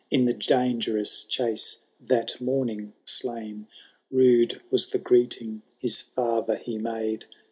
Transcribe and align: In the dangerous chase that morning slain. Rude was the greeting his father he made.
In 0.09 0.25
the 0.25 0.33
dangerous 0.33 1.23
chase 1.25 1.77
that 1.99 2.41
morning 2.41 2.93
slain. 3.05 3.67
Rude 4.09 4.59
was 4.71 4.87
the 4.87 4.97
greeting 4.97 5.61
his 5.77 6.01
father 6.01 6.55
he 6.55 6.79
made. 6.79 7.25